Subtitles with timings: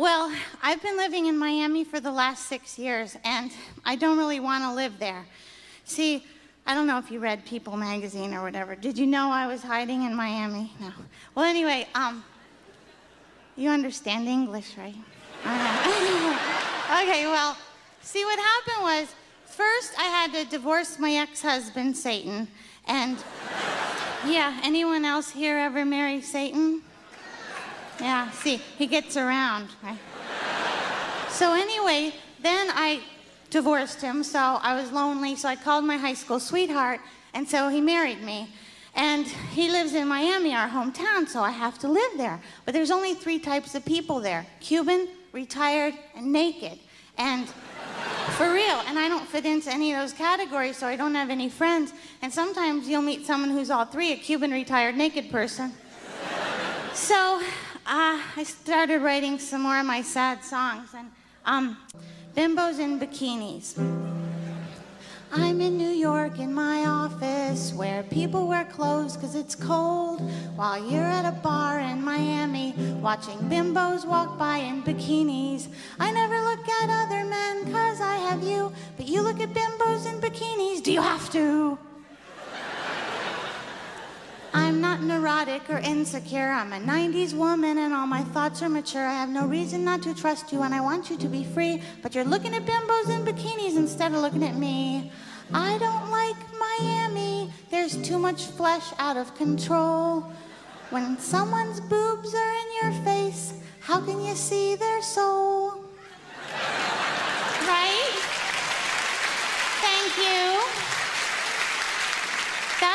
[0.00, 0.32] Well,
[0.62, 3.50] I've been living in Miami for the last six years, and
[3.84, 5.26] I don't really want to live there.
[5.84, 6.24] See,
[6.66, 8.74] I don't know if you read People magazine or whatever.
[8.74, 10.72] Did you know I was hiding in Miami?
[10.80, 10.90] No.
[11.34, 12.24] Well, anyway, um,
[13.56, 14.94] you understand English, right?
[17.02, 17.54] okay, well,
[18.00, 19.14] see, what happened was
[19.44, 22.48] first I had to divorce my ex husband, Satan,
[22.86, 23.22] and
[24.26, 26.80] yeah, anyone else here ever marry Satan?
[28.00, 29.98] Yeah, see, he gets around, right?
[31.28, 33.00] So, anyway, then I
[33.50, 37.00] divorced him, so I was lonely, so I called my high school sweetheart,
[37.34, 38.48] and so he married me.
[38.94, 42.40] And he lives in Miami, our hometown, so I have to live there.
[42.64, 46.78] But there's only three types of people there Cuban, retired, and naked.
[47.18, 47.48] And
[48.36, 51.30] for real, and I don't fit into any of those categories, so I don't have
[51.30, 51.92] any friends.
[52.22, 55.72] And sometimes you'll meet someone who's all three a Cuban, retired, naked person.
[56.94, 57.40] So
[57.90, 60.90] uh, I started writing some more of my sad songs.
[60.94, 61.10] And
[61.44, 61.76] um,
[62.36, 63.76] Bimbos in Bikinis.
[65.32, 70.20] I'm in New York in my office where people wear clothes because it's cold
[70.54, 75.68] while you're at a bar in Miami watching bimbos walk by in bikinis.
[76.00, 80.06] I never look at other men because I have you, but you look at bimbos
[80.06, 80.82] in bikinis.
[80.82, 81.78] Do you have to?
[84.80, 86.48] I'm not neurotic or insecure.
[86.48, 89.06] I'm a 90s woman and all my thoughts are mature.
[89.06, 91.82] I have no reason not to trust you and I want you to be free.
[92.00, 95.12] But you're looking at bimbos in bikinis instead of looking at me.
[95.52, 97.52] I don't like Miami.
[97.70, 100.32] There's too much flesh out of control.
[100.88, 105.84] When someone's boobs are in your face, how can you see their soul?
[107.68, 108.16] Right?
[109.82, 110.59] Thank you.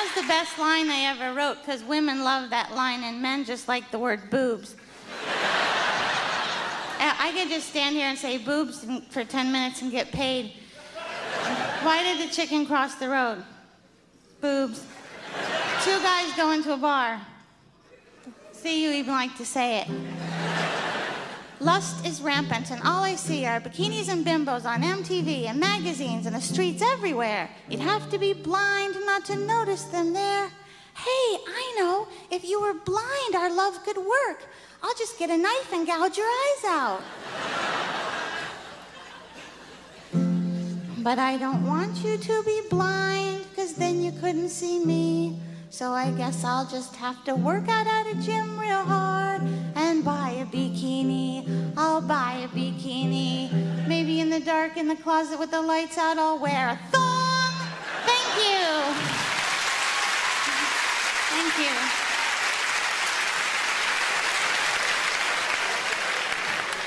[0.06, 3.67] That's the best line I ever wrote because women love that line and men just
[3.67, 4.75] like the word boobs.
[6.99, 10.54] I could just stand here and say boobs for 10 minutes and get paid.
[11.82, 13.44] Why did the chicken cross the road?
[14.42, 14.86] Boobs.
[15.83, 17.20] Two guys go into a bar.
[18.52, 19.88] See, you even like to say it.
[21.61, 26.26] Lust is rampant, and all I see are bikinis and bimbos on MTV and magazines
[26.26, 27.49] and the streets everywhere.
[27.70, 30.49] You'd have to be blind not to notice them there.
[30.95, 32.08] Hey, I know.
[32.30, 34.45] If you were blind, our love could work.
[34.83, 37.02] I'll just get a knife and gouge your eyes out.
[40.98, 45.39] But I don't want you to be blind, because then you couldn't see me.
[45.75, 49.41] So I guess I'll just have to work out at a gym real hard
[49.75, 51.73] and buy a bikini.
[51.75, 53.52] I'll buy a bikini.
[53.85, 57.52] Maybe in the dark in the closet with the lights out, I'll wear a thong.
[58.05, 58.64] Thank you.
[61.35, 61.75] Thank you.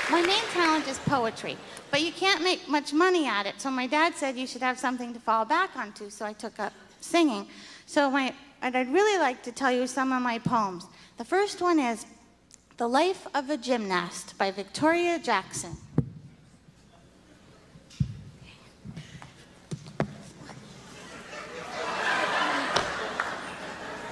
[0.09, 1.57] My main talent is poetry.
[1.91, 3.61] But you can't make much money at it.
[3.61, 6.09] So my dad said you should have something to fall back onto.
[6.09, 7.47] So I took up singing.
[7.85, 10.85] So my, I'd really like to tell you some of my poems.
[11.17, 12.05] The first one is
[12.77, 15.77] The Life of a Gymnast by Victoria Jackson.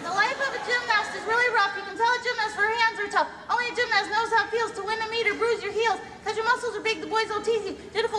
[0.03, 1.75] The life of a gymnast is really rough.
[1.75, 3.27] You can tell a gymnast her hands are tough.
[3.49, 5.99] Only a gymnast knows how it feels to win a meet or bruise your heels.
[6.23, 7.77] Cause your muscles are big, the boys will tease you.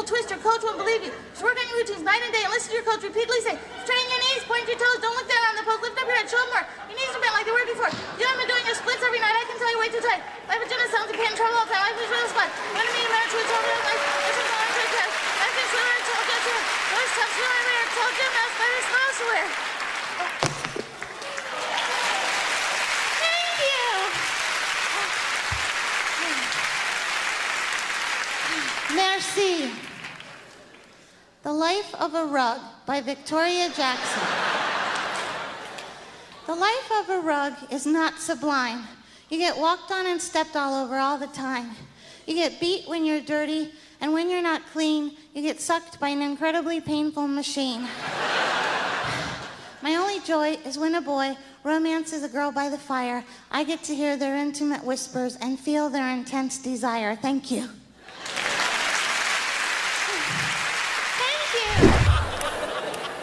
[0.08, 1.12] Twist, your coach won't believe you.
[1.36, 3.60] Just work on your routines night and day and listen to your coach repeatedly say,
[3.84, 6.16] strain your knees, point your toes, don't look down on the post, lift up your
[6.16, 6.64] head, show more.
[6.88, 7.92] Your knees are bent like they were before.
[8.16, 10.24] You haven't been doing your splits every night, I can tell you way too tight.
[10.48, 11.92] Life of gymnast sounds like pain and trouble all the time.
[11.92, 12.48] Life is real fun.
[12.48, 14.00] You want to meet a man to a total life.
[14.00, 15.04] This is all I'm trying to
[15.44, 16.58] Life is really told get you.
[16.88, 17.86] Those tough, really rare.
[17.92, 19.48] Tell gymnast, life is elsewhere.
[29.10, 29.70] Merci.
[31.42, 34.22] The Life of a Rug by Victoria Jackson.
[36.46, 38.84] the life of a rug is not sublime.
[39.30, 41.70] You get walked on and stepped all over all the time.
[42.26, 43.72] You get beat when you're dirty,
[44.02, 47.88] and when you're not clean, you get sucked by an incredibly painful machine.
[49.82, 51.34] My only joy is when a boy
[51.64, 53.24] romances a girl by the fire.
[53.50, 57.16] I get to hear their intimate whispers and feel their intense desire.
[57.16, 57.70] Thank you.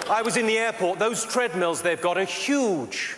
[0.07, 1.00] I was in the airport.
[1.00, 3.16] Those treadmills they've got are huge.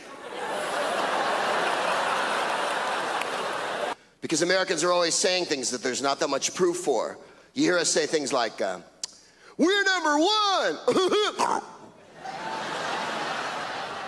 [4.21, 7.17] Because Americans are always saying things that there's not that much proof for.
[7.53, 8.79] You hear us say things like, uh,
[9.57, 11.61] we're number one.